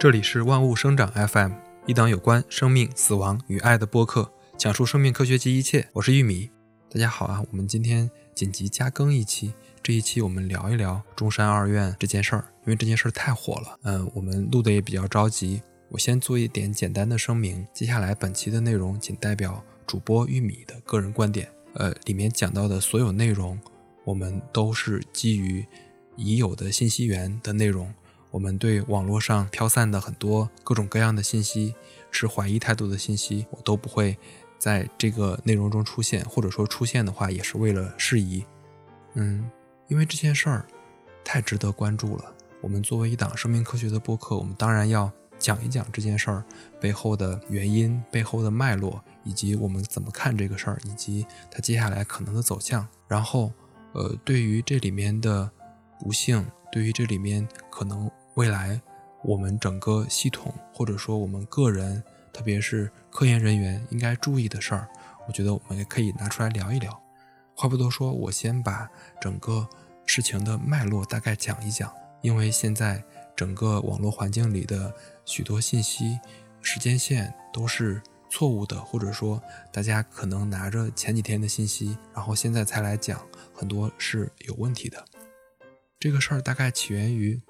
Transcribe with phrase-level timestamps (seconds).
[0.00, 1.50] 这里是万物生长 FM，
[1.86, 5.88] 一档有关生命、死亡与爱的播客，讲述生命科学及一切。
[5.92, 6.48] 我是玉米，
[6.88, 7.42] 大家好啊！
[7.50, 9.52] 我们今天紧急加更一期，
[9.82, 13.76] 这一期我们聊一聊中山二院这件事儿，因为这件事儿太火了。
[13.82, 17.66] 嗯，我们录的也比较着急，我先做一点简单的声明。
[17.74, 23.58] 接下来本期的内容仅代表主播玉米的个人观点，呃，里面讲到的所有内容，
[24.04, 25.66] 我们都是基于
[26.14, 27.92] 已有的信息源的内容。
[28.30, 31.74] 我们对网络上飘散的很多各种各样的信息
[32.10, 34.16] 持怀疑态度的信息，我都不会
[34.58, 38.44] 在这个内容中出现，或者说出现的话，也是为了适宜。
[39.14, 39.50] 嗯，
[39.88, 40.66] 因为这件事儿
[41.24, 42.34] 太值得关注了。
[42.60, 46.44] 我们作为一档生命科学的播客，我们当然要讲一讲这件事儿
[46.78, 52.86] 背后的原因、背后的脉络，以及我们怎么看这个事儿，以及它接下来可能的走向。
[53.06, 53.52] 然后，
[53.92, 55.50] 呃，对于这里面的
[55.98, 58.10] 不幸，对于这里面可能。
[58.38, 58.80] 未来，
[59.24, 62.00] 我们整个系统，或者说我们个人，
[62.32, 64.88] 特别是科研人员应该注意的事儿，
[65.26, 67.02] 我觉得我们也可以拿出来聊一聊。
[67.56, 68.88] 话不多说，我先把
[69.20, 69.66] 整个
[70.06, 71.92] 事情的脉络大概讲一讲。
[72.20, 73.02] 因为现在
[73.34, 74.94] 整个网络环境里的
[75.24, 76.20] 许多信息
[76.62, 78.00] 时间线都是
[78.30, 83.20] 错误的，或者说大家可能拿着前几天的信息，然后现在才来讲，
[83.52, 85.04] 很多是有问题的。
[85.98, 87.42] 这个事儿大概起源于。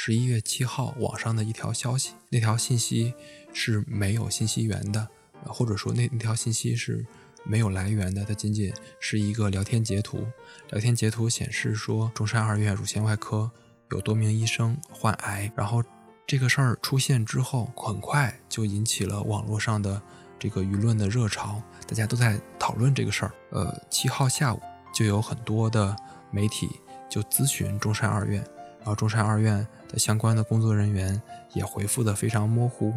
[0.00, 3.12] 十一月七号，网上的一条消息，那条信息
[3.52, 5.08] 是没有信息源的，
[5.44, 7.04] 或者说那那条信息是
[7.42, 10.24] 没有来源的，它仅仅是一个聊天截图。
[10.70, 13.50] 聊天截图显示说，中山二院乳腺外科
[13.90, 15.50] 有多名医生患癌。
[15.56, 15.82] 然后
[16.24, 20.00] 这个事儿出现之后，很快就引起了网络上的
[20.38, 23.32] 这个舆论的热潮，大家都在讨论这个事儿。
[23.50, 24.62] 呃，七号下午
[24.94, 25.96] 就有很多的
[26.30, 26.70] 媒体
[27.10, 28.46] 就咨询中山二院。
[28.88, 31.20] 然后中山二院的相关的工作人员
[31.52, 32.90] 也回复的非常模糊，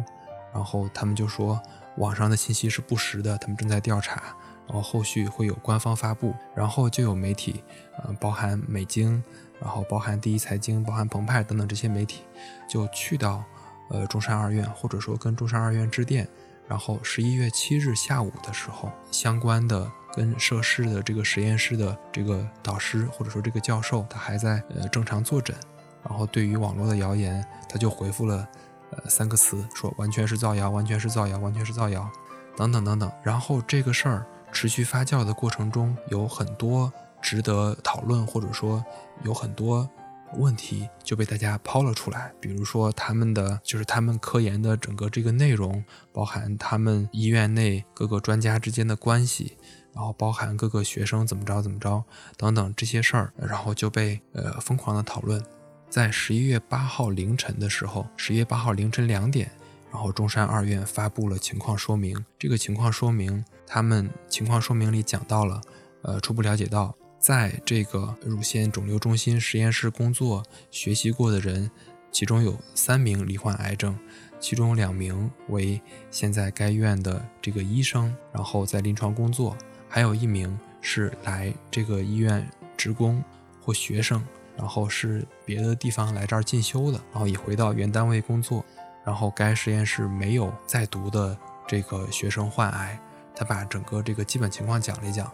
[0.50, 1.60] 然后他们就说
[1.98, 4.22] 网上的信息是不实的，他们正在调查，
[4.66, 6.34] 然后后续会有官方发布。
[6.56, 7.62] 然后就有媒体，
[7.98, 9.22] 呃，包含美京，
[9.60, 12.22] 然后包含第一财经，包含澎湃等等这些媒体，
[12.66, 13.44] 就去到
[13.90, 16.26] 呃中山二院，或者说跟中山二院致电。
[16.66, 19.92] 然后十一月七日下午的时候，相关的。
[20.14, 25.56] 跟涉事的这个实验室的这个导师或者说这个教授，他还在呃正常坐诊，
[26.04, 28.48] 然后对于网络的谣言，他就回复了
[28.90, 32.10] 呃三个词，说完全是造谣，完全是造谣，完全是造谣，
[32.56, 33.10] 等等等等。
[33.22, 38.84] 然后这个事儿持续发酵的过程中，有很多值得讨论，或者说
[39.22, 39.88] 有很多。
[40.36, 49.58] 问题就被大家抛了出来，比如说他们的就是他们科研的整个这个内容，包含他们医院内各个专家之间的关系，
[49.92, 52.02] 然后包含各个学生怎么着怎么着
[52.38, 55.44] 等等这些事儿，然后就被呃疯狂的讨论。
[55.92, 59.50] 在十一月八号凌晨的时候，十一月八号凌晨两点，
[59.92, 62.24] 然后中山二院发布了情况说明。
[62.38, 65.60] 这个情况说明，他们情况说明里讲到了，
[66.00, 66.96] 呃，初步了解到。
[67.18, 71.70] 在这个乳腺肿瘤中心实验室工作学习过的人，
[72.10, 73.94] 其中有三名罹患癌症，
[74.40, 75.78] 其中两名为
[76.10, 79.54] 现在该院的这个医生，然后在临床工作，
[79.90, 82.48] 还有一名是来这个医院
[82.78, 83.22] 职工
[83.60, 84.24] 或学生，
[84.56, 88.64] 然后是别的地方来这儿进修的，然后已回到原单位工作，
[89.04, 91.36] 然后该实验室没有在读的
[91.66, 92.98] 这个学生患癌，
[93.34, 95.30] 他把整个这个基本情况讲了一讲。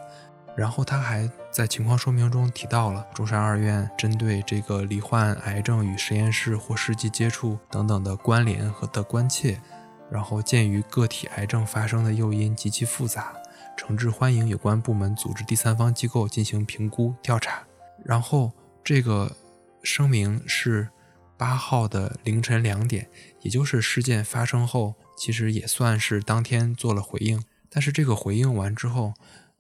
[0.57, 9.61] 然后他还在情况说明中提到了中山二院针对这个罹患癌症与实验室或实际接触等等的关联和的关切。
[10.11, 13.35] 然后鉴于个体癌症发生的诱因极其复杂，
[13.77, 17.63] 诚挚欢迎有关部门组织第三方机构进行评估调查。
[18.03, 18.51] 然后
[18.89, 19.37] 这个
[19.83, 20.89] 声明是
[21.37, 23.07] 八号的凌晨两点，
[23.43, 27.45] 也就是事件发生后，其实也算是当天做了回应。
[27.69, 29.13] 但是这个回应完之后。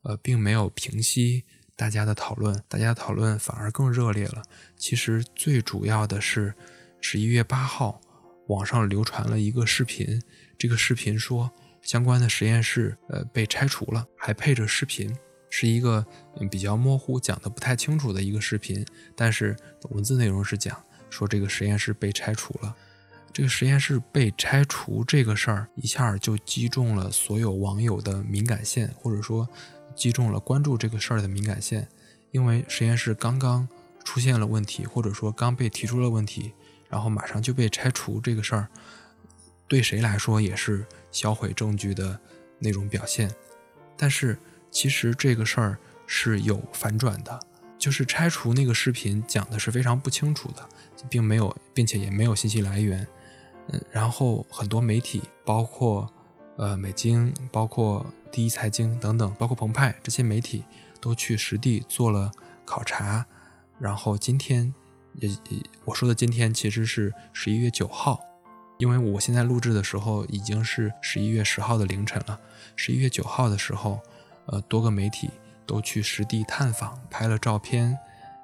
[0.02, 1.44] 呃，并没有平息
[1.76, 4.42] 大家的讨论，大家讨论反而更热烈了。
[4.78, 6.54] 其实最主要的是，
[7.02, 8.00] 十一月八号，
[8.46, 10.22] 网上流传了一个视频，
[10.56, 11.50] 这个视频说
[11.82, 15.14] 相关的实验室呃被拆除了，还配着视频，
[15.50, 16.04] 是一个
[16.50, 18.84] 比较模糊、讲的不太清楚的一个视频，
[19.14, 19.56] 但是
[19.90, 20.80] 文字内容是讲
[21.10, 22.74] 说这个实验室被拆除了。
[23.32, 29.48] 这个实验室被拆除这个事儿，一下就击中了所有网友的敏感线，或者说。
[29.96, 31.88] 击中了关注这个事儿的敏感线，
[32.30, 33.68] 因为实验室刚刚
[34.04, 36.52] 出现了问题，或者说刚被提出了问题，
[36.88, 38.68] 然后马上就被拆除这个事儿，
[39.66, 42.16] 对谁来说也是销毁证据的
[42.60, 43.28] 那种表现。
[43.96, 44.38] 但是
[44.70, 47.40] 其实这个事儿是有反转的，
[47.78, 50.68] 就是拆除那个视频讲的是非常不清楚的，
[51.08, 53.06] 并没有，并且也没有信息来源。
[53.68, 56.10] 嗯，然后很多媒体，包括
[56.56, 60.64] 呃美京，包括第一财经等等，包括澎湃这些媒体
[61.00, 62.32] 都去实地做了
[62.64, 63.26] 考察。
[63.78, 64.72] 然后今天
[65.14, 65.30] 也
[65.84, 68.20] 我说的今天其实是十一月九号，
[68.78, 72.40] 因为我现在录制的时候已经是十一月十号的凌晨了。
[72.74, 74.00] 十一月九号的时候，
[74.48, 75.30] 呃，多个媒体
[75.64, 77.98] 都去实地探访，拍了照片，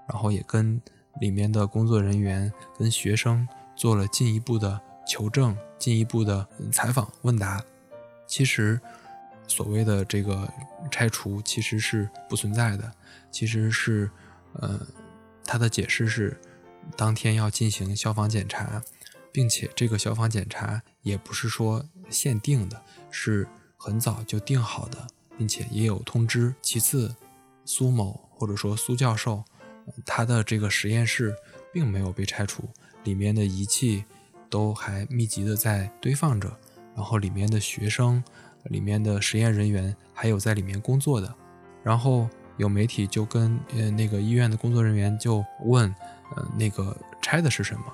[0.08, 0.80] 然后也跟
[1.20, 3.46] 里面的工作人员、跟学生
[3.76, 4.80] 做了进一步的。
[5.06, 7.62] 求证进一步的采访问答，
[8.26, 8.80] 其实
[9.46, 10.50] 所谓的这个
[10.90, 12.90] 拆除其实是不存在的，
[13.30, 14.10] 其实是
[14.54, 14.80] 呃，
[15.44, 16.40] 他的解释是
[16.96, 18.82] 当天要进行消防检查，
[19.30, 22.80] 并且这个消防检查也不是说限定的，
[23.10, 23.46] 是
[23.76, 25.06] 很早就定好的，
[25.36, 26.54] 并且也有通知。
[26.62, 27.14] 其次，
[27.64, 29.42] 苏某或者说苏教授，
[30.04, 31.34] 他的这个实验室
[31.72, 32.64] 并没有被拆除，
[33.04, 34.04] 里面的仪器。
[34.50, 36.48] 都还密集的在堆放着，
[36.94, 38.22] 然后里面的学生、
[38.64, 41.34] 里面的实验人员，还有在里面工作的，
[41.82, 45.92] 然后有媒体就跟呃那个医院的工作人员就问，
[46.36, 47.84] 呃那个拆的是什么？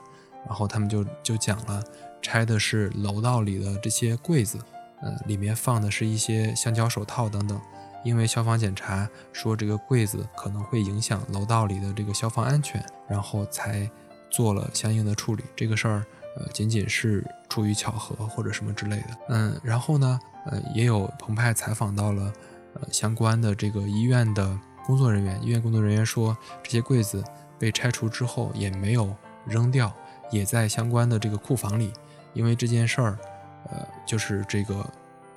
[0.44, 1.82] 然后他们就就讲了，
[2.20, 4.58] 拆的是楼道里的这些柜子，
[5.02, 7.60] 呃里面放的是一些橡胶手套等等，
[8.04, 13.90] 因为消防检查说这个柜子可能会影响楼道里的这个消防安全，然后才
[14.30, 15.44] 做了相应的处理。
[15.56, 16.04] 这个事儿。
[16.36, 22.32] 呃，仅仅是出于巧合或者什么之类的，嗯，然后呢，呃，也有澎湃采访到了，
[22.74, 24.56] 呃，相关的这个医院的
[24.86, 27.22] 工作人员，医院工作人员说，这些柜子
[27.58, 29.12] 被拆除之后也没有
[29.44, 29.92] 扔掉，
[30.30, 31.92] 也在相关的这个库房里，
[32.32, 33.18] 因为这件事儿，
[33.68, 34.88] 呃，就是这个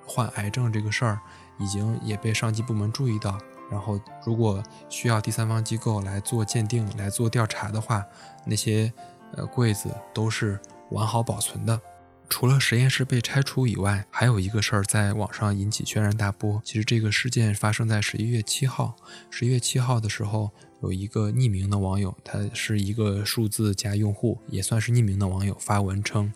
[0.05, 1.19] 患癌症这个事儿，
[1.59, 3.37] 已经也被上级部门注意到，
[3.71, 8.05] 然后如果需要第三方机构来做鉴定、来做调查的话，
[8.45, 8.91] 那些
[9.35, 10.59] 呃柜子都是。
[10.89, 11.81] 完好保存的，
[12.29, 16.61] 除了实验室被拆除以外，还有一个事儿在网上引起轩然大波。
[16.63, 18.95] 其实这个事件发生在十一月七号。
[19.31, 20.51] 十一月七号的时候，
[20.83, 26.31] 有一个匿名的网友，他是一个数字加用户，也算是匿名的网友，发文称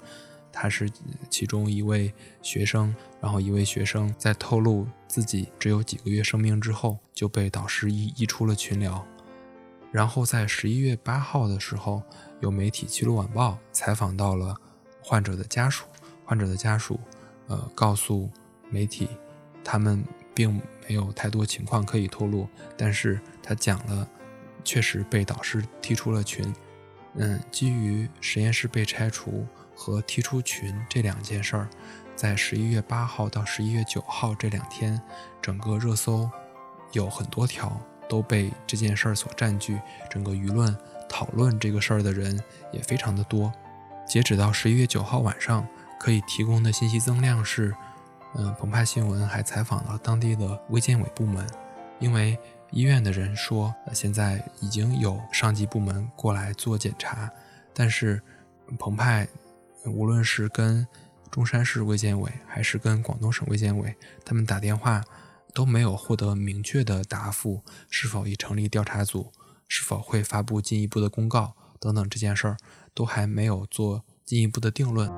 [0.59, 0.89] 他是
[1.29, 2.95] 其中一位学生。
[3.21, 9.05] 然后一位学生在透露自己只有几个月生命之后，就被导师移移出了群聊。
[9.91, 12.01] 然后在十一月八号的时候。
[12.39, 14.55] 有媒体《齐鲁晚报》采访到了
[15.01, 15.87] 患者的家属，
[16.23, 16.99] 患者的家属，
[17.47, 18.29] 呃，告诉
[18.69, 19.09] 媒体，
[19.63, 20.05] 他们
[20.35, 20.53] 并
[20.87, 24.07] 没有太多情况可以透露，但是他讲了，
[24.63, 26.53] 确实被导师踢出了群。
[27.15, 31.69] 嗯，基于实验室被拆除和踢出群这两件事儿，
[32.15, 34.99] 在十一月八号到十一月九号这两天，
[35.39, 36.27] 整个热搜
[36.93, 37.79] 有很多条
[38.09, 39.79] 都被这件事儿所占据，
[40.09, 40.75] 整个舆论。
[41.07, 42.37] 讨论这个事儿的人
[42.73, 43.53] 也非常的多。
[44.05, 45.65] 截止到十一月九号晚上，
[45.99, 47.73] 可以提供的信息增量是，
[48.35, 51.47] 嗯，澎湃新闻还采访了当地的卫健委部门，
[51.99, 52.37] 因为
[52.71, 57.31] 医院的人说，现在已经有上级部门过来做检查，
[57.73, 58.21] 但是
[58.77, 59.25] 澎湃
[59.87, 60.85] 无论是跟
[61.31, 65.03] 中山市卫健委还是跟广东省卫健委，他们打电话
[65.53, 69.31] 都没有获得明确的答复，是否已成立调查组。
[69.69, 72.55] 是否会发布进一步的公告等等，这件事儿
[72.93, 75.09] 都还没有做进一步的定论。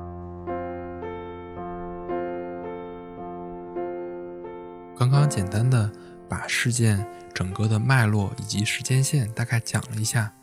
[4.98, 5.92] 刚刚简单的
[6.28, 10.34] 把事件整个的脉络以及时间线大概讲了一下。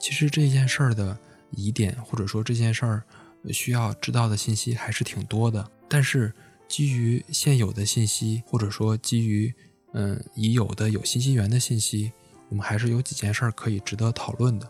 [0.00, 1.18] 其实这件事儿的
[1.50, 3.02] 疑点，或者说这件事儿
[3.50, 5.70] 需要知道的信息还是挺多的。
[5.88, 6.32] 但是
[6.68, 9.54] 基于现有的信息，或者说基于
[9.94, 12.12] 嗯已有的有信息源的信息。
[12.50, 14.66] 我们还是有几件事儿可以值得讨论的。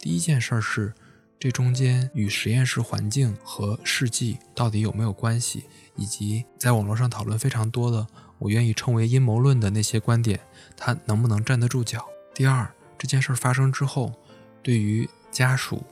[0.00, 0.92] 第一件事儿是，
[1.38, 5.62] 这中间与实验室环境和试剂到底有没有关系，
[5.94, 8.04] 以及在网络上讨论非常多的，
[8.40, 10.40] 我愿意称为阴谋论的那些观点，
[10.76, 12.04] 它能不能站得住脚？
[12.34, 14.12] 第二，这件事儿发生之后，
[14.60, 15.84] 对于家属、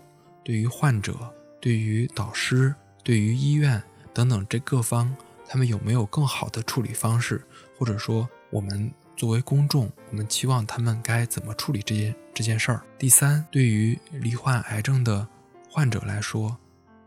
[0.43, 2.75] 对于患者、对于导师、
[3.05, 3.83] 对于医院
[4.15, 5.15] 等等这各方，
[5.49, 7.45] 他们有没有更好的处理方式，
[7.79, 8.93] 或者说我们？
[9.17, 12.81] 作为公众，我们期望他们该怎么处理这件这件事儿。
[12.99, 15.29] 第三，对于罹患癌症的
[15.69, 16.57] 患者来说，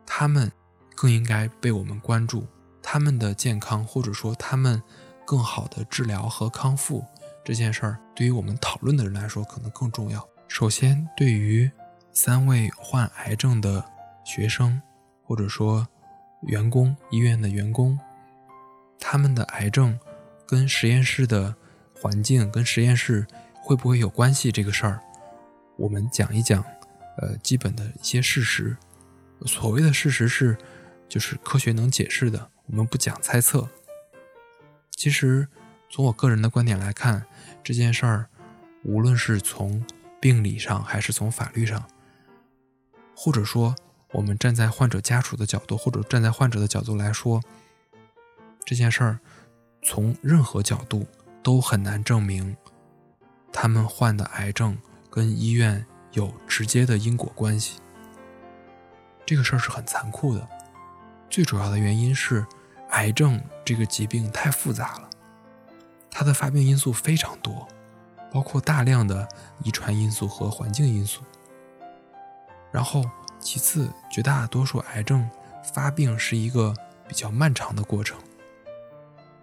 [0.05, 0.51] 他们
[0.93, 2.45] 更应该被我们关注，
[2.83, 4.79] 他们的健康或者说他们
[5.25, 7.03] 更好的治疗和康复
[7.43, 10.23] 这件事儿，对于我们讨论的人来说可能更重要。
[10.47, 11.71] 首先，对于
[12.11, 13.83] 三位患癌症的
[14.23, 14.81] 学生
[15.23, 15.87] 或者说
[16.41, 17.99] 员工，医院的员工，
[18.99, 19.99] 他们的癌症
[20.47, 21.55] 跟实验室的。
[21.95, 23.25] 环境跟实验室
[23.61, 24.51] 会不会有关系？
[24.51, 24.99] 这个事儿，
[25.77, 26.61] 我们讲一讲，
[27.15, 28.75] 呃，基本的一些事实。
[29.45, 30.57] 所谓的事实是，
[31.07, 33.69] 就是科学能解释的，我们不讲猜测。
[34.91, 35.47] 其实，
[35.89, 37.25] 从我个人的观点来看，
[37.63, 38.27] 这件事儿，
[38.83, 39.81] 无论是从
[40.19, 41.87] 病理上，还是从法律上，
[43.15, 43.73] 或者说
[44.13, 47.41] 我们站在患者家属的角度，或者站在患者的角度来说，
[48.63, 49.19] 这件事儿，
[49.81, 51.05] 从任何角度
[51.41, 52.55] 都很难证明
[53.51, 54.77] 他们患的癌症
[55.09, 57.79] 跟医院有直接的因果关系。
[59.25, 60.47] 这个事儿是很残酷的。
[61.29, 62.45] 最主要的原因是，
[62.91, 65.09] 癌症这个疾病太复杂了，
[66.11, 67.67] 它的发病因素非常多，
[68.31, 69.27] 包括大量的
[69.63, 71.23] 遗传因素和环境因素。
[72.71, 73.03] 然后，
[73.43, 75.29] 其次，绝大多数癌症
[75.73, 76.73] 发病是一个
[77.07, 78.17] 比较漫长的过程。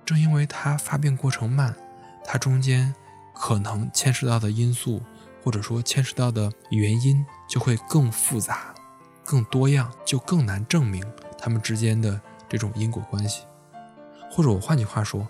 [0.05, 1.77] 正因为它发病过程慢，
[2.25, 2.93] 它中间
[3.35, 5.03] 可能牵涉到的因素，
[5.45, 8.75] 或者说牵涉到的原因就会更复杂、
[9.23, 11.05] 更多样，就更难证明。
[11.39, 13.45] 他们之间的这种因果关系，
[14.31, 15.27] 或者我换句话说，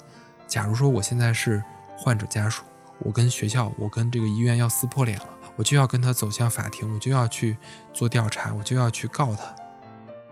[0.48, 1.62] 假如说我现在是
[1.96, 2.64] 患者家属，
[3.00, 5.28] 我跟学校，我跟这个医院要撕破脸了，
[5.60, 7.54] 我就要跟他走向法庭，我就要去
[7.92, 9.54] 做调查，我就要去告他，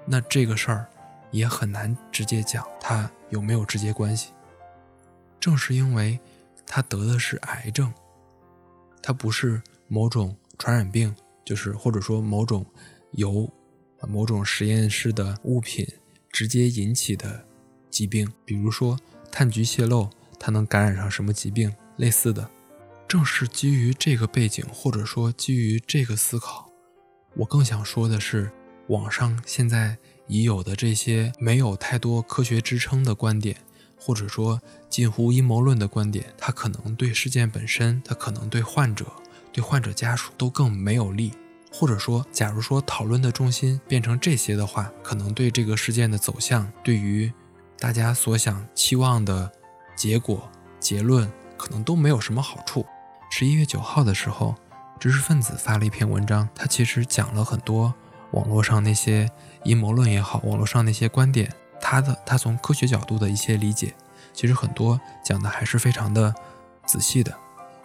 [0.06, 0.87] 那这个事儿
[1.30, 4.32] 也很难直接讲他有没有直接关系。
[5.38, 6.18] 正是因为
[6.66, 7.92] 他得的是癌症，
[9.02, 12.64] 他不是某种传染病，就是或者说某种
[13.12, 13.47] 由。
[14.06, 15.85] 某种实验室的物品
[16.30, 17.44] 直接引起的
[17.90, 18.97] 疾病，比如说
[19.28, 20.08] 炭疽泄漏，
[20.38, 21.75] 它能感染上什么疾病？
[21.97, 22.49] 类似的，
[23.08, 26.70] 正是基于这个背景，或者说基于这个思考，
[27.34, 28.52] 我更想说的是，
[28.88, 29.96] 网上现在
[30.26, 33.56] 已有的这些没有太多科学支撑的观点，
[33.98, 34.60] 或者说
[34.90, 39.06] 近乎阴谋论的观点，它可能对事件本身，它可能对患者、
[39.52, 41.32] 对患者家属都更没有利。
[41.70, 47.30] 或者说，假如说讨论的重心变成这些的话，可能对这个事件的走向，对于
[47.78, 49.50] 大家所想期望的
[49.94, 50.50] 结果、
[50.80, 52.86] 结论，可能都没有什么好处。
[53.30, 54.54] 十一月九号的时候，
[54.99, 57.94] 知识分子发了一篇文章，他其实讲了很多
[58.32, 59.30] 网络上那些
[59.64, 63.94] 阴谋论也好，网络上那些观点，他的他从科学角度的一些理解，
[64.32, 66.35] 其实很多讲的还是非常的
[66.87, 67.35] 仔细的。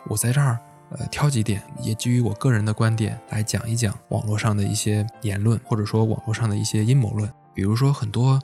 [0.08, 0.60] 我在这儿。
[0.96, 7.28] 呃，挑几点，也基于我个人的观点来讲一讲网络上的一些言论，或者说网络上的一些阴谋论。
[7.52, 8.40] 比如说，很多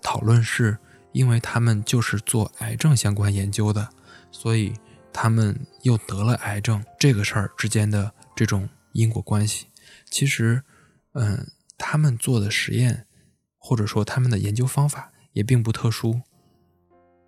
[0.00, 0.78] 讨论是
[1.12, 3.86] 因为他们就是做癌症相关研究的，
[4.30, 4.72] 所以
[5.12, 9.66] 他们又得了癌症，这个事儿之间的这种因果关系，
[10.10, 10.62] 其实，
[11.12, 13.06] 嗯，他们做的实验，
[13.58, 16.22] 或者说他们的研究方法也并不特殊。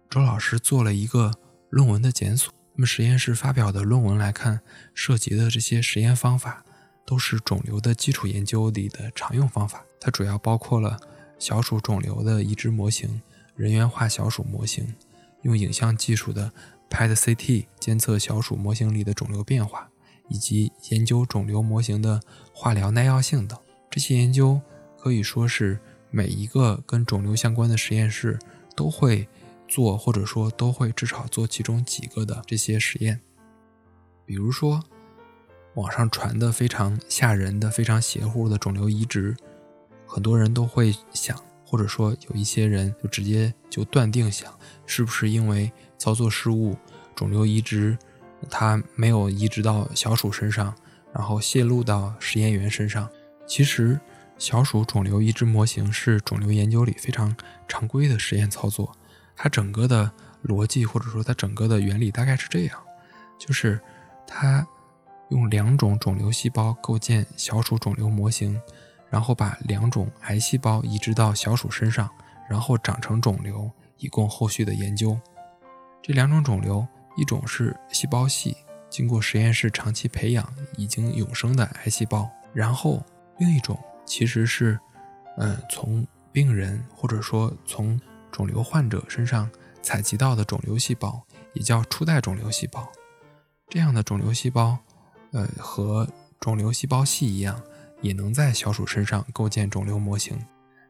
[0.09, 1.33] 周老师做了一个
[1.71, 2.53] 论文的检索。
[2.75, 4.61] 那么实验室发表的论文来看，
[4.95, 6.65] 涉及的这些实验方法
[7.05, 9.85] 都是肿瘤的基础研究里的常用方法。
[10.01, 10.99] 它主要包括了
[11.39, 13.21] 小鼠肿瘤的移植模型、
[13.55, 14.95] 人源化小鼠模型、
[15.43, 16.51] 用影像技术的
[16.93, 19.89] PET-CT 监测小鼠模型里的肿瘤变化，
[20.29, 22.21] 以及研究肿瘤模型的
[22.53, 23.59] 化疗耐药性等。
[23.91, 24.61] 这些研究
[24.99, 25.81] 可以说是
[26.11, 28.39] 每一个跟肿瘤相关的实验室
[28.77, 29.27] 都会。
[29.69, 33.23] 做或者说都会至少做其中几个的这些实验，
[34.27, 34.85] 比如说
[35.77, 39.35] 网上传的非常吓人的、非常邪乎的肿瘤移植，
[40.07, 44.53] 很多人都会想，或者说有一些人就直接就断定想，
[44.85, 46.77] 是不是因为操作失误，
[47.15, 47.97] 肿瘤移植
[48.51, 50.75] 它没有移植到小鼠身上，
[51.15, 53.09] 然后泄露到实验员身上。
[53.47, 53.99] 其实，
[54.37, 57.35] 小鼠肿瘤移植模型是肿瘤研究里非常
[57.67, 58.95] 常规的实验操作。
[59.35, 60.13] 它整个的
[60.45, 62.79] 逻辑或者说它整个的原理大概是这样，
[63.39, 63.81] 就是
[64.27, 64.67] 它
[65.31, 68.61] 用两种肿瘤细胞构建小鼠肿瘤模型，
[69.13, 72.09] 然后把两种癌细胞移植到小鼠身上，
[72.49, 75.21] 然后长成肿瘤，以供后续的研究。
[76.03, 76.87] 这两种肿瘤，
[77.19, 78.57] 一种是细胞系，
[78.89, 83.05] 经过实验室长期培养已经永生的癌细胞，然后
[83.37, 84.81] 另一种其实是，
[85.37, 88.01] 嗯，从病人或者说从
[88.31, 89.51] 肿瘤患者身上
[89.83, 92.91] 采集到的肿瘤细胞也叫初代肿瘤细胞，
[93.69, 94.79] 这样的肿瘤细胞，
[95.33, 96.09] 呃，和
[96.41, 97.63] 肿瘤细胞系一样，
[98.03, 100.39] 也能在小鼠身上构建肿瘤模型。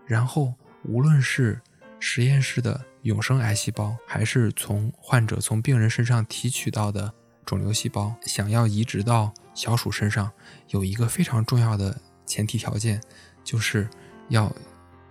[0.04, 0.54] 然后，
[0.85, 1.61] 无论是
[2.00, 7.12] 实验室的永生癌细胞，还是从患者从病人身上提取到的
[7.47, 10.33] 肿瘤细胞，想要移植到小鼠身上，
[10.69, 13.00] 有一个非常重要的前提条件，
[13.45, 13.88] 就是
[14.28, 14.52] 要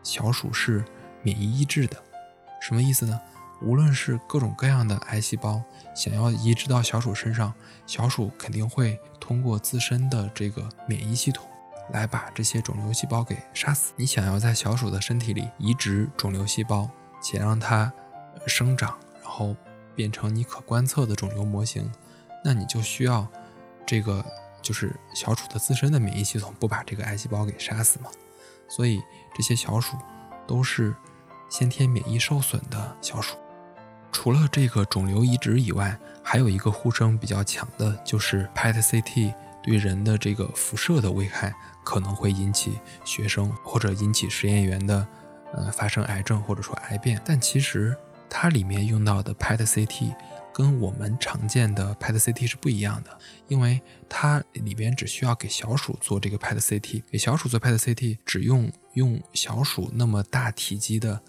[0.03, 0.83] 小鼠是
[1.23, 1.95] 免疫抑制的。
[2.61, 3.19] 什么意思呢？
[3.61, 5.63] 无论是各种各样的癌细胞
[5.95, 7.53] 想要移植到小鼠身上，
[7.85, 11.47] 小鼠肯定会通过自身的这个免疫系统
[11.91, 13.93] 来把这些肿瘤细胞给杀死。
[13.95, 16.89] 你想要在小鼠的身体里移植肿瘤细胞，
[17.21, 17.91] 且让它
[18.47, 19.55] 生长，然后
[19.95, 21.91] 变成你可观测的肿瘤模型，
[22.43, 23.27] 那你就需要
[23.85, 24.23] 这个
[24.61, 28.09] 就是小鼠的自身的免疫系统不把这个癌细胞给杀死嘛。
[28.69, 29.01] 所以
[29.35, 29.97] 这些小鼠
[30.47, 30.95] 都是
[31.49, 33.35] 先天免疫受损的小鼠。
[34.13, 39.33] 除了这个肿瘤移植以外，还有一个呼声比较强的，就是 PET-CT
[39.63, 45.07] 对人的这个辐射的危害可能会引起学生或者引起实验员的
[45.53, 47.21] 呃发生癌症或者说癌变。
[47.25, 47.95] 但其实
[48.29, 50.15] 它里面用到的 PET-CT
[50.53, 61.21] 跟我们常见的 PET-CT 是不一样的，因为它里边只需要给小鼠做这个 PET-CT，给小鼠做 PET-CT 只用用小鼠那么大体积的。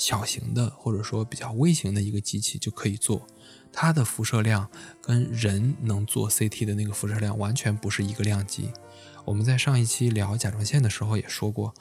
[0.00, 3.26] 小型的或者说比较微型的一个机器就可以做，
[3.72, 4.70] 它的辐射量
[5.02, 8.70] 跟人能做 CT 的那个辐射量完全不是一个量级。
[9.28, 11.74] 我们在上一期聊甲状腺的时候也说过，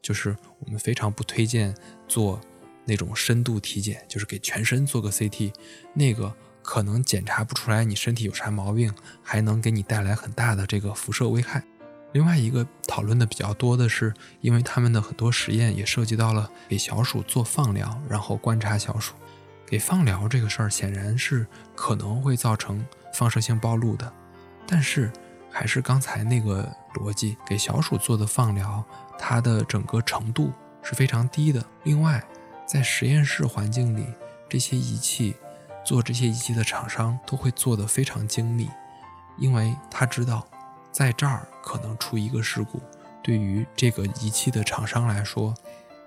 [0.00, 1.74] 就是我们非常不推荐
[2.08, 2.40] 做
[2.86, 5.52] 那种深度体检，就是给全身做个 CT，
[5.92, 8.90] 那个可能检查不出来你身体有啥毛病，
[9.22, 11.62] 还能给你带来很大的这个辐射危害。
[12.12, 19.12] 另外一个讨论的比较多的是，因为他们的很多实验也涉及到了给小鼠做放疗，然后观察小鼠。
[19.66, 22.82] 给放疗这个事儿显然是可能会造成
[23.12, 24.10] 放射性暴露的，
[24.66, 25.12] 但是
[25.56, 28.84] 还是刚才那个逻辑，给小鼠做的放疗，
[29.16, 31.64] 它的整个程度是非常低的。
[31.84, 32.20] 另外，
[32.66, 34.04] 在实验室环境里，
[34.48, 35.36] 这些仪器
[35.86, 38.68] 做这些仪器的厂商都会做得非常精密，
[39.38, 40.44] 因为他知道。
[40.90, 42.80] 在这儿可能出一个事故，
[43.20, 45.52] 对于这个仪器的厂商来说，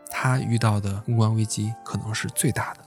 [0.10, 2.80] 他遇到的公关危机可能是最大的。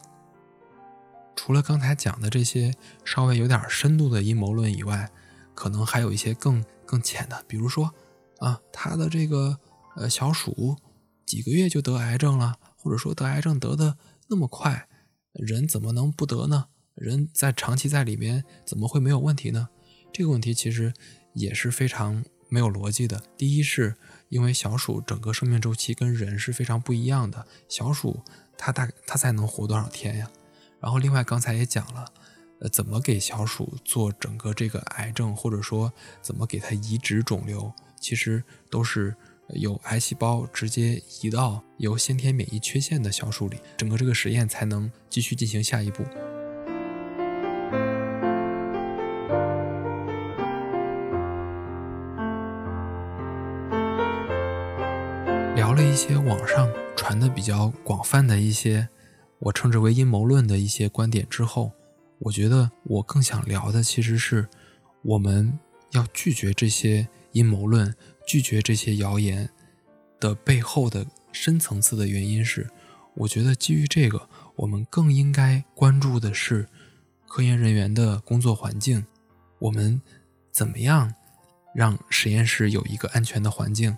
[1.36, 2.72] 除了刚才讲的这些
[3.04, 5.10] 稍微有点深度的阴谋论以外，
[5.60, 7.92] 可能还有一些更更浅的，比如说
[8.38, 9.58] 啊，他的这个
[9.94, 10.76] 呃小鼠
[11.26, 14.88] 几个月就得癌症了，或者说得癌症得的那么快，
[15.32, 16.68] 人怎么能不得呢？
[16.94, 19.68] 人在长期在里边怎么会没有问题呢？
[20.10, 20.94] 这个问题其实。
[21.32, 23.23] 也是非常没有逻辑的。
[23.36, 23.94] 第一，是
[24.30, 27.46] 因为小鼠整个生命周期跟人是非常不一样的。
[27.68, 28.25] 小鼠
[28.58, 30.28] 它大它才能活多少天呀？
[30.80, 32.12] 然后另外刚才也讲了，
[32.60, 39.14] 呃，怎么给小鼠做整个这个癌症，或者说怎么给它移植肿瘤，其实都是
[39.54, 46.04] 有癌细胞直接移到有先天免疫缺陷的小鼠里，整个这个实验才能继续进行下一步。
[55.56, 58.88] 聊了一些网上传的比较广泛的一些，
[59.38, 61.73] 我称之为阴谋论的一些观点之后，
[62.21, 64.49] 我觉得我更想聊的其实是，
[65.02, 65.59] 我们
[65.91, 67.95] 要拒绝这些阴谋论，
[68.26, 69.50] 拒绝这些谣言
[70.19, 72.71] 的背后的深层次的原因是，
[73.15, 76.69] 我觉得基于这个，我们更应该关注的是
[77.26, 79.04] 科研人员的工作环境，
[79.59, 80.00] 我们
[80.50, 81.13] 怎么样
[81.75, 83.97] 让实验室有一个安全的环境，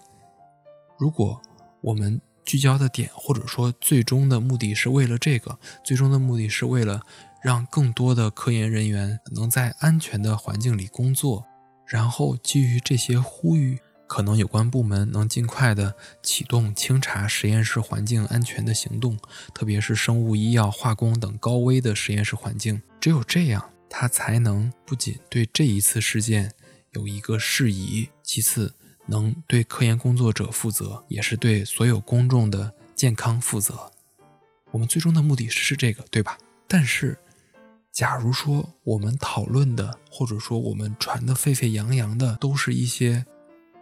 [0.98, 1.40] 如果。
[1.82, 7.04] 我们聚焦的点，或者说最终的目的是为了这个，最终的目的是为了
[7.42, 11.44] 让更多的科研人员能在安全的环境里工作，
[11.86, 19.18] 然后基于这些呼吁，可能有关部门能尽快的启动清查实验室环境安全的行动，
[19.52, 22.80] 特别是生物医药、化工等高危的实验室环境。
[23.00, 26.52] 只有这样，他才能不仅对这一次事件
[26.92, 28.74] 有一个适宜，其次。
[29.08, 33.90] 能对科研工作者负责，也是对所有公众的健康负责。
[34.70, 36.38] 我们最终的目的是这个，对吧？
[36.68, 37.18] 但是，
[37.92, 43.26] 假如说我们讨论的，或者说我们传的沸沸扬扬的，都是一些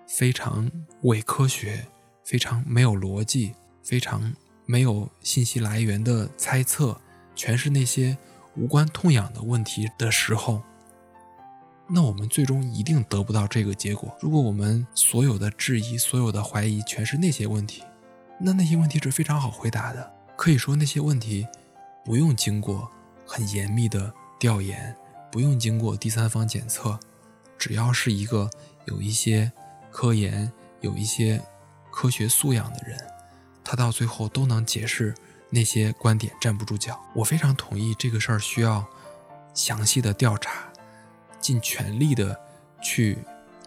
[0.09, 0.69] 非常
[1.03, 1.87] 伪科学、
[2.25, 4.35] 非常没有逻辑、非常
[4.67, 7.01] 没有信息来源的猜测，
[7.37, 8.19] 全是那些
[8.57, 10.61] 无关痛痒的问题的时候。
[11.89, 14.13] 那我们最终一定得不到这个结果。
[14.21, 17.85] 如果我们所有的质疑、所有的怀疑全是那些问题，
[18.41, 20.13] 那那些问题是非常好回答的。
[20.37, 21.47] 可以说那些问题
[22.05, 22.91] 不用经过
[23.31, 24.97] 很严密的调研，
[25.31, 26.99] 不用经过第三方检测，
[27.57, 28.51] 只要是一个
[28.87, 29.53] 有一些
[29.89, 31.41] 科研、有一些
[31.93, 32.99] 科学素养的人，
[33.63, 35.15] 他到最后都能解释
[35.49, 37.01] 那些观点站不住脚。
[37.15, 38.85] 我非常同意这个事儿需要
[39.55, 40.65] 详细的调查。
[41.41, 42.39] 尽全力的
[42.83, 43.17] 去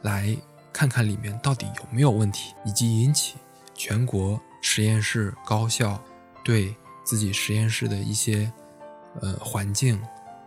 [0.02, 0.38] 来
[0.74, 3.36] 看看里面到底有没有问题，以及引起
[3.74, 6.00] 全国实验室高校
[6.44, 8.52] 对自己实验室的一些
[9.22, 10.02] 呃环境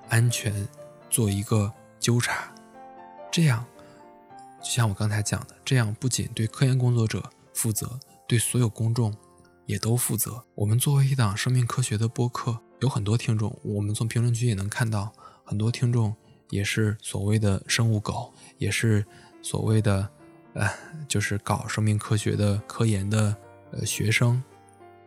[0.09, 0.67] 安全
[1.11, 2.53] 做一个纠察，
[3.31, 3.65] 这样
[4.63, 7.23] 就像我刚才讲的，这样不仅对科研工作者
[7.55, 9.15] 负责，对所有公众
[9.67, 10.45] 也都负责。
[10.55, 15.13] 我们作为一档生命科学的播客，有很多听众，我们从评论区也能看到，
[15.45, 16.15] 很多听众
[16.51, 19.05] 也是所谓的生物狗，也是
[19.43, 20.09] 所谓的，
[20.55, 20.69] 呃，
[21.09, 23.37] 就是搞生命科学的科研的
[23.73, 24.43] 呃学生，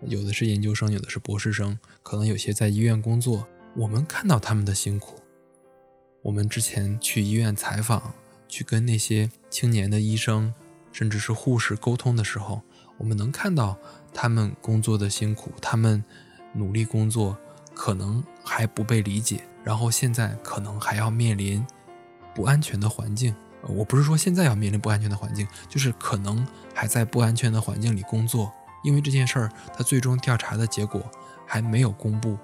[0.01, 3.47] 有的是研究生，有的是博士生，可能有些在医院工作。
[3.75, 5.19] 我们看到他们的辛苦。
[6.21, 8.13] 我们之前去医院采访，
[8.47, 10.53] 去跟那些青年的医生，
[10.91, 12.61] 甚至是护士沟通的时候，
[12.97, 13.77] 我们能看到
[14.13, 16.03] 他们工作的辛苦，他们
[16.53, 17.37] 努力工作，
[17.73, 21.65] 可能还不被理解，然后现在可能还要面临
[22.33, 23.33] 不安全的环境。
[23.61, 28.51] 我不是说现在要面临不安全的环境，就是可能还在不安全的环境里工作，
[28.83, 31.01] 因为这件事儿，他最终调查的结果
[31.45, 32.37] 还没有公布，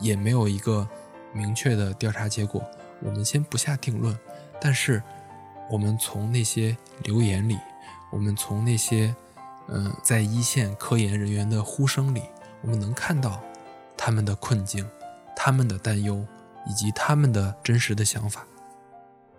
[0.00, 0.88] 也没有一个
[1.32, 2.64] 明确的调查结果。
[3.00, 4.18] 我们先不下定论，
[4.60, 5.02] 但是
[5.70, 7.58] 我们从那些留言里，
[8.10, 9.14] 我们从那些
[9.68, 12.22] 嗯在一线科研人员的呼声里，
[12.62, 13.42] 我们能看到
[13.96, 14.88] 他们的困境、
[15.36, 16.26] 他们的担忧
[16.66, 18.46] 以及他们的真实的想法。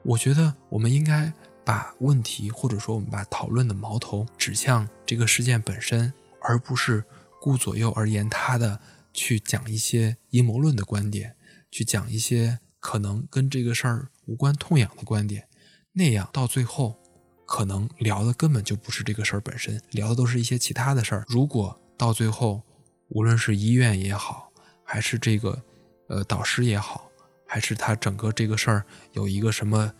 [0.03, 1.33] 我觉得我们应该
[1.65, 6.13] 把问题，或者说我们把讨论的矛头指向这个事件本身，
[6.47, 7.03] 而不是
[7.41, 8.79] 顾左右而言他的
[9.13, 11.35] 去讲一些阴谋论的观点，
[11.69, 12.59] 去讲一些。
[12.79, 15.49] 可能跟这个事儿无关痛痒的观点，
[15.93, 16.97] 那样到最后，
[17.45, 21.25] 可能聊的根本就不是这个事儿本身，聊的都是一些其他的事儿。
[21.27, 22.61] 如果到最后，
[23.09, 24.53] 无论是医院也好，
[24.85, 25.61] 还是这个
[26.07, 27.09] 呃导师也好，
[27.45, 29.91] 还是他整个这个事儿有一个什么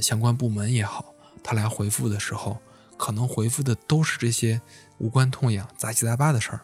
[0.00, 2.58] 相关部门也好，他来回复的时候，
[3.00, 4.60] 可能回复的都是这些
[4.98, 6.60] 无关痛痒、杂七杂八的事儿，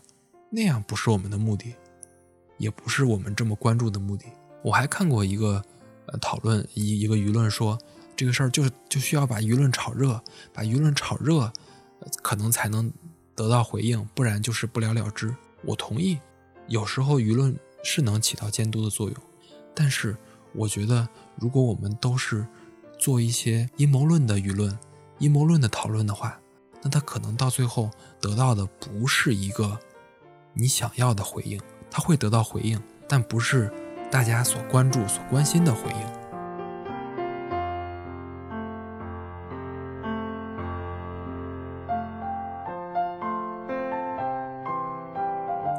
[0.51, 1.75] 那样不是我们的目的，
[2.59, 4.27] 也不是我们这么关注的目的。
[4.63, 5.65] 我还看过一个，
[6.05, 7.79] 呃，讨论一一个舆论说，
[8.15, 10.23] 这个事儿就是就需要把舆论炒热，
[10.53, 11.51] 把舆论炒热，
[12.23, 12.93] 可能才能
[13.35, 15.35] 得到回应，不然就是不了了之。
[15.63, 16.19] 我同意，
[16.69, 19.17] 有时候舆论是能起到监督的作用，
[19.75, 20.15] 但是
[20.53, 22.47] 我觉得，如果我们都是
[22.99, 24.79] 做一些阴谋论的舆论、
[25.19, 26.39] 阴谋论的讨论的话，
[26.83, 29.79] 那他可能到最后得到的不是一个
[30.53, 33.73] 你想要的回应，他会得到回应，但不是。
[34.09, 36.01] 大家所关注、所关心的回应。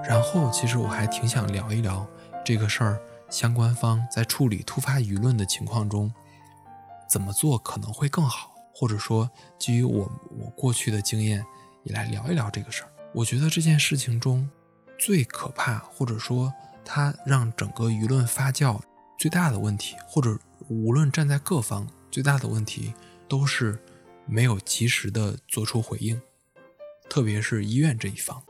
[0.03, 2.05] 然后，其实我还挺想聊一聊
[2.43, 6.13] 这个事儿，相关方在处理突发舆论的情况中，
[7.09, 11.43] 怎么做可能会更好，或者说基于我我过去的经验，
[11.83, 12.91] 也来聊一聊这个事儿。
[13.13, 14.47] 我觉得这件事情中
[14.99, 16.53] 最可怕，或者说。
[16.89, 18.79] 它让整个舆论发酵
[19.17, 22.93] 最大的问题，或者无论站在各方最大的问题，
[23.27, 23.77] 都是
[24.25, 26.21] 没有及时的做出回应，
[27.09, 28.41] 特别是医院这一方，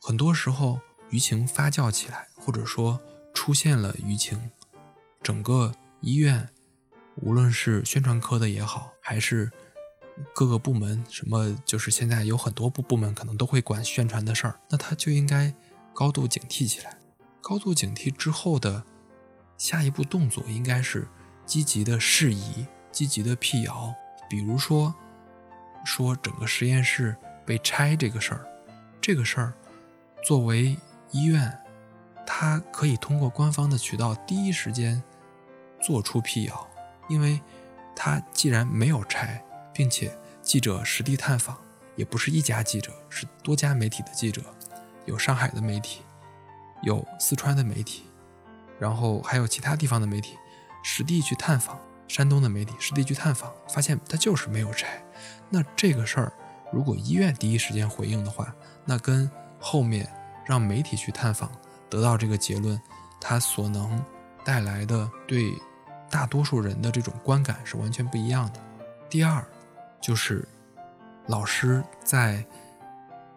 [0.00, 0.80] 很多时候
[1.12, 3.00] 舆情发酵起来，或者说
[3.32, 4.50] 出现了舆情，
[5.22, 6.48] 整个医院，
[7.22, 9.52] 无论是宣传科的也好，还是
[10.34, 15.52] 各个部门，什么就是现在有很多部部门可能都会管宣传的事儿，那他就应该
[15.92, 16.96] 高度警惕起来。
[17.40, 18.84] 高度警惕之后的
[19.58, 21.06] 下一步动作应该是
[21.44, 23.94] 积极的释疑、积极的辟谣。
[24.30, 24.94] 比如说，
[25.84, 28.46] 说整个实验室被拆这个事儿，
[29.00, 29.52] 这个事儿
[30.24, 30.76] 作为
[31.10, 31.56] 医院，
[32.26, 35.02] 它可以通过官方的渠道第一时间
[35.82, 36.66] 做出辟谣，
[37.08, 37.40] 因为
[37.94, 41.58] 他既然没有拆，并且记者实地探访，
[41.96, 44.42] 也不是一家记者，是多家媒体的记者，
[45.04, 46.00] 有上海的媒体。
[46.82, 48.04] 有四川的媒体，
[48.78, 50.36] 然后还有其他地方的媒体，
[50.82, 55.02] 实地去探访；山东的媒体实地去探访，发现它就是没有拆。
[55.48, 56.30] 那这个事儿，
[56.70, 60.06] 如果医院第一时间回应的话，那跟后面
[60.44, 61.50] 让媒体去探访
[61.88, 62.78] 得到这个结论，
[63.18, 64.04] 它所能
[64.44, 65.54] 带来的对
[66.10, 68.60] 大多数人的这种观感是完全不一样的。
[69.08, 69.42] 第二，
[70.04, 70.46] 就是
[71.28, 72.44] 老师在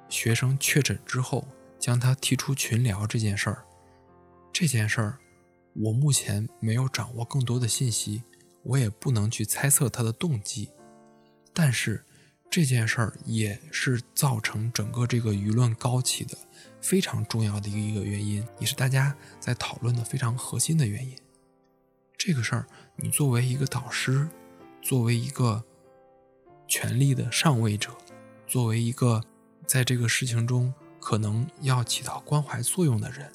[0.09, 1.47] 学生确诊之后。
[1.79, 3.63] 将他踢出群聊这件事儿，
[4.51, 5.19] 这件事儿，
[5.73, 8.23] 我目前没有掌握更多的信息，
[8.63, 10.71] 我也不能去猜测他的动机。
[11.53, 12.03] 但是
[12.49, 16.35] 这件事儿也是造成整个这个舆论高起的
[16.81, 21.15] 非常重要的一个原因，也是大家在讨论的非常核心的原因。
[22.17, 24.27] 这个事儿，你作为一个导师，
[24.81, 25.63] 作为一个
[26.67, 27.91] 权力的上位者，
[28.45, 29.23] 作为一个
[29.65, 30.73] 在这个事情中。
[30.99, 33.31] 可能要起到关怀作用的人，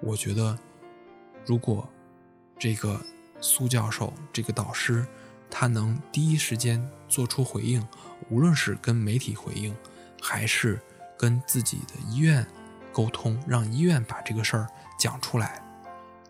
[0.00, 0.58] 我觉得，
[1.44, 1.86] 如果
[2.58, 2.98] 这个
[3.42, 5.06] 苏教授这个导师
[5.50, 7.86] 他能第一时间做出回应，
[8.30, 9.76] 无论是跟媒体回应，
[10.22, 10.80] 还是
[11.18, 12.46] 跟自己的医院
[12.90, 14.66] 沟通，让医院把这个事儿
[14.98, 15.62] 讲出来，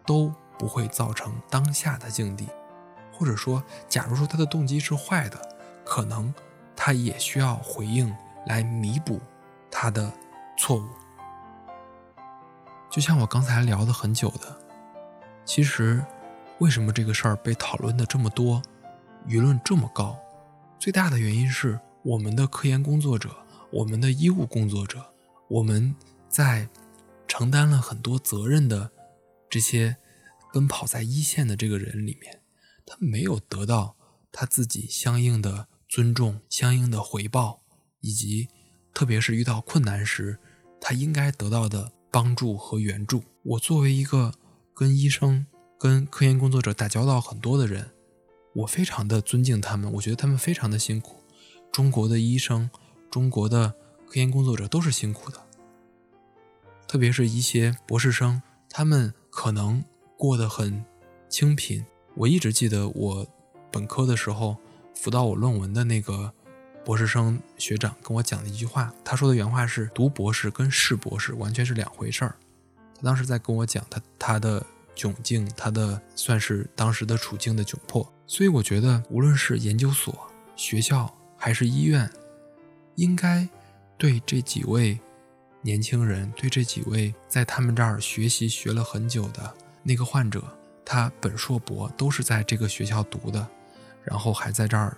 [0.05, 2.49] 都不会造成当下的境地。
[3.13, 5.54] 或者说，假如说他的动机是坏的，
[5.85, 6.33] 可能
[6.75, 8.15] 他也需要回应
[8.47, 9.21] 来弥补
[9.71, 10.13] 他的
[10.59, 10.89] 错误。
[12.91, 14.57] 就像我刚才聊的很久的，
[15.45, 16.05] 其实
[16.59, 18.63] 为什么这个事儿被讨论的这么多，
[19.27, 20.17] 舆论这么高，
[20.79, 23.31] 最大的原因是我们的科研工作者，
[23.71, 25.13] 我们的医务工作者，
[25.49, 25.95] 我们
[26.29, 26.69] 在
[27.27, 28.93] 承担了很多责任的
[29.51, 29.97] 这些
[30.53, 32.41] 奔跑在一线的这个人里面。
[32.87, 33.97] 他没有得到
[34.31, 37.61] 他自己相应的尊重、相应的回报，
[38.01, 38.49] 以及
[38.93, 40.41] 特别是遇到困难时，
[40.81, 43.23] 他应该得到的帮助和援助。
[43.45, 44.35] 我作为一个
[44.75, 45.47] 跟医生、
[45.79, 47.93] 跟科研工作者打交道很多的人，
[48.55, 49.93] 我非常的尊敬他们。
[49.93, 51.23] 我觉得他们非常的辛苦。
[51.71, 52.69] 中国的医生、
[53.09, 53.77] 中国的
[54.09, 55.41] 科研工作者都是辛苦的，
[56.89, 59.85] 特别是一些博士生，他们可能
[60.19, 60.85] 过得很
[61.29, 61.87] 清贫。
[62.17, 63.27] 我一直记得我
[63.71, 64.57] 本科的时候
[64.95, 66.33] 辅导我论文的那个
[66.85, 72.37] 博士生学长跟我讲的一句话，他说的原话是：“读博士跟是博士完全是两回事儿。”
[72.97, 78.11] 他当时在跟我讲他他的窘境，他的算是当时的处境的窘迫。
[78.27, 82.11] 所以我觉得，无论是研究所、学校还是医院，
[82.95, 83.49] 应该
[83.99, 84.99] 对这几位
[85.61, 90.43] 年轻人，对这几位在他们这儿学习学了很久的那个患者。
[90.87, 93.49] 他本硕博都是在这个学校读的，
[94.05, 94.97] 然后还在这儿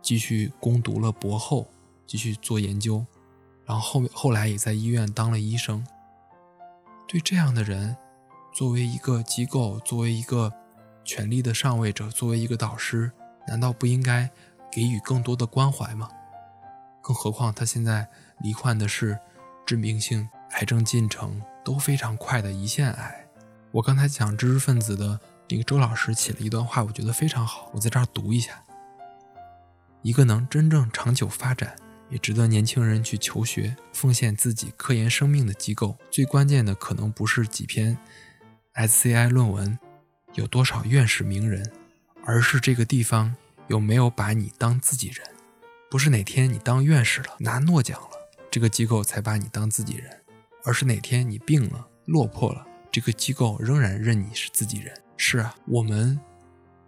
[0.00, 1.68] 继续攻读了博后，
[2.06, 3.04] 继续做研究，
[3.64, 5.86] 然后后后来也在医院当了医生。
[7.06, 7.96] 对这样的人，
[8.54, 10.52] 作为一个机构，作为一个
[11.04, 13.10] 权力的上位者，作为一个导师，
[13.46, 14.30] 难道不应该
[14.70, 16.08] 给予更多的关怀吗？
[17.02, 18.06] 更何况他现在
[18.40, 19.18] 罹患的是
[19.64, 23.26] 致命性癌症进程都非常快的胰腺癌。
[23.70, 25.18] 我刚才讲知识分子的
[25.50, 28.62] 那个周老师写了一段话，我觉得非常好，我在这儿读一下。
[30.02, 31.74] 一个能真正长久发展，
[32.10, 37.96] 也值得年轻人去求学、奉献自己科研生命的机构，最关键的可能不是几篇
[38.74, 39.78] SCI 论文，
[40.34, 41.72] 有多少院士名人，
[42.24, 43.34] 而是这个地方
[43.66, 45.26] 有没有把你当自己人。
[45.90, 48.10] 不是哪天你当院士了，拿诺奖了，
[48.50, 50.20] 这个机构才把你当自己人，
[50.64, 52.66] 而是哪天你病了、落魄了。
[52.92, 54.94] 这个机构仍然认你是自己人。
[55.20, 56.18] 是啊，我们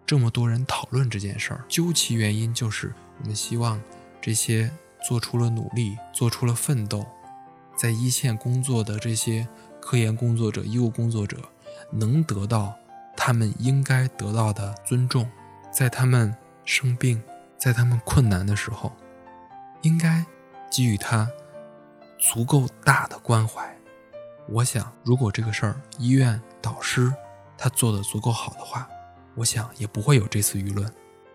[0.07, 3.83] 这么多人讨论这件事儿，究其原因，就是我们希望
[4.21, 4.71] 这些
[5.03, 7.05] 做出了努力、做出了奋斗，
[7.77, 9.47] 在一线工作的这些
[9.81, 11.39] 科研工作者、医务工作者，
[11.91, 12.73] 能得到
[13.17, 15.29] 他们应该得到的尊重，
[15.73, 17.21] 在他们生病、
[17.59, 18.93] 在他们困难的时候，
[19.83, 20.25] 应该
[20.71, 21.29] 给予他
[22.17, 23.77] 足够大的关怀。
[24.49, 27.13] 我想，如果这个事儿医院导师
[27.63, 28.89] 他做的足够好的话，
[29.35, 30.91] 我想也不会有这次舆论。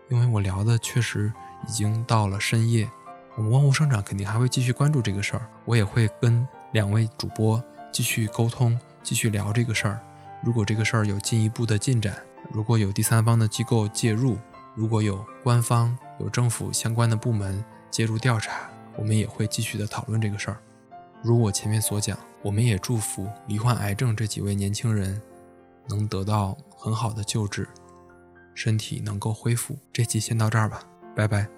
[0.08, 1.32] 因为我聊的确实
[1.68, 2.90] 已经到了深夜，
[3.36, 7.62] 我们万物生长肯定还会继续关注这个事儿，我也会跟两位主播
[7.92, 10.00] 继续沟通，继续聊这个事儿。
[10.42, 12.16] 如果这个事儿有进一步的进展，
[12.50, 14.36] 如果有第三方的机构介入，
[14.74, 20.58] 如果有官方、有政府相关的部门介入调查，我们也会继续的讨论这个事儿。
[21.22, 25.20] 如我前面所讲，我们也祝福罹患癌症这几位年轻人
[25.88, 27.68] 能得到很好的救治，
[28.54, 29.78] 身体能够恢复。
[29.92, 30.82] 这期先到这儿吧，
[31.14, 31.48] 拜拜。